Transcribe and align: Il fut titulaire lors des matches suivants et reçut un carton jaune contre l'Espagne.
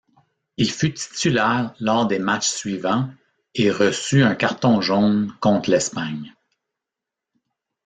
Il 0.57 0.71
fut 0.71 0.95
titulaire 0.95 1.75
lors 1.79 2.07
des 2.07 2.17
matches 2.17 2.49
suivants 2.49 3.07
et 3.53 3.69
reçut 3.69 4.23
un 4.23 4.33
carton 4.33 4.81
jaune 4.81 5.31
contre 5.39 5.69
l'Espagne. 5.69 6.33